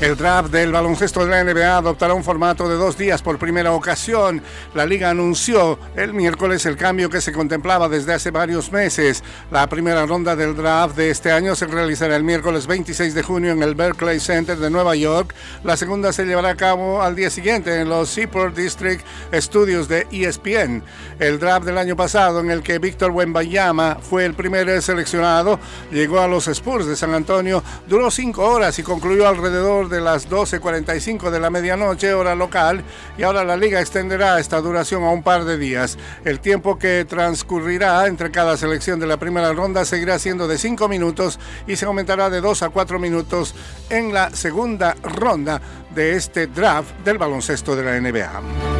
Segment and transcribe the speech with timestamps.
[0.00, 3.72] El draft del baloncesto de la NBA adoptará un formato de dos días por primera
[3.72, 4.40] ocasión.
[4.72, 9.24] La liga anunció el miércoles el cambio que se contemplaba desde hace varios meses.
[9.50, 13.50] La primera ronda del draft de este año se realizará el miércoles 26 de junio
[13.50, 15.34] en el Berkeley Center de Nueva York.
[15.64, 20.06] La segunda se llevará a cabo al día siguiente en los Seaport District Studios de
[20.12, 20.84] ESPN.
[21.18, 25.58] El draft del año pasado, en el que Víctor Wembayama fue el primer seleccionado,
[25.90, 30.28] llegó a los Spurs de San Antonio, duró cinco horas y concluyó alrededor de las
[30.28, 32.84] 12.45 de la medianoche, hora local,
[33.16, 35.98] y ahora la liga extenderá esta duración a un par de días.
[36.24, 40.88] El tiempo que transcurrirá entre cada selección de la primera ronda seguirá siendo de 5
[40.88, 43.54] minutos y se aumentará de 2 a 4 minutos
[43.90, 45.60] en la segunda ronda
[45.94, 48.77] de este draft del baloncesto de la NBA.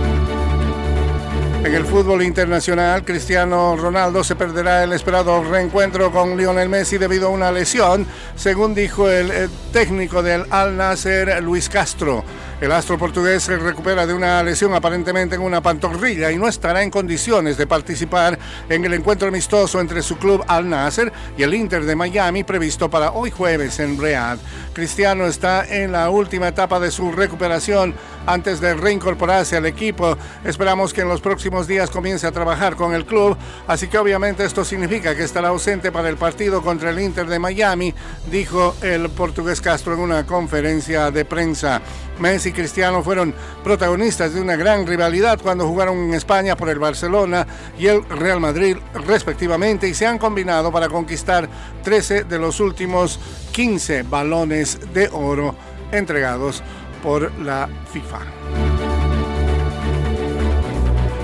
[1.64, 7.26] En el fútbol internacional, Cristiano Ronaldo se perderá el esperado reencuentro con Lionel Messi debido
[7.26, 8.06] a una lesión,
[8.36, 12.24] según dijo el eh, técnico del Al Nasser, Luis Castro.
[12.60, 16.82] El astro portugués se recupera de una lesión aparentemente en una pantorrilla y no estará
[16.82, 21.54] en condiciones de participar en el encuentro amistoso entre su club Al Nasser y el
[21.54, 24.38] Inter de Miami previsto para hoy jueves en Riyadh.
[24.72, 27.94] Cristiano está en la última etapa de su recuperación
[28.28, 30.16] antes de reincorporarse al equipo.
[30.44, 34.44] Esperamos que en los próximos días comience a trabajar con el club, así que obviamente
[34.44, 37.94] esto significa que estará ausente para el partido contra el Inter de Miami,
[38.30, 41.80] dijo el portugués Castro en una conferencia de prensa.
[42.18, 43.32] Messi y Cristiano fueron
[43.64, 47.46] protagonistas de una gran rivalidad cuando jugaron en España por el Barcelona
[47.78, 48.76] y el Real Madrid
[49.06, 51.48] respectivamente y se han combinado para conquistar
[51.82, 53.18] 13 de los últimos
[53.52, 55.54] 15 balones de oro
[55.92, 56.62] entregados
[56.98, 58.20] por la FIFA.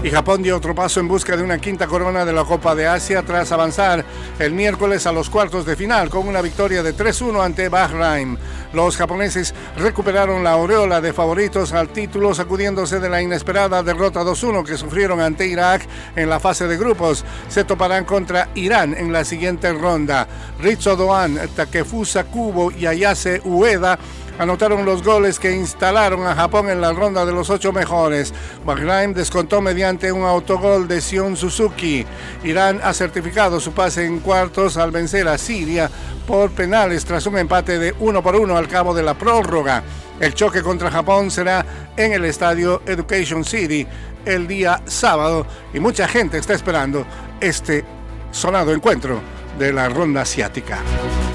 [0.05, 2.86] Y Japón dio otro paso en busca de una quinta corona de la Copa de
[2.86, 4.05] Asia tras avanzar
[4.39, 8.36] el miércoles a los cuartos de final con una victoria de 3-1 ante Bahrain.
[8.74, 14.63] Los japoneses recuperaron la aureola de favoritos al título sacudiéndose de la inesperada derrota 2-1
[14.67, 17.24] que sufrieron ante Irak en la fase de grupos.
[17.48, 20.29] Se toparán contra Irán en la siguiente ronda.
[20.61, 23.98] Ritsu Doan, Takefusa Kubo y Ayase Ueda
[24.39, 28.33] anotaron los goles que instalaron a Japón en la ronda de los ocho mejores.
[28.64, 32.05] Bahrain descontó mediante un autogol de Sion Suzuki.
[32.42, 35.90] Irán ha certificado su pase en cuartos al vencer a Siria
[36.27, 39.83] por penales tras un empate de uno por uno al cabo de la prórroga.
[40.20, 41.64] El choque contra Japón será
[41.96, 43.86] en el estadio Education City
[44.24, 47.06] el día sábado y mucha gente está esperando
[47.40, 47.84] este
[48.30, 49.20] sonado encuentro
[49.58, 50.78] de la ronda asiática.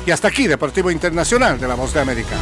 [0.10, 2.36] Y hasta aquí, Deportivo Internacional de la Voz de América.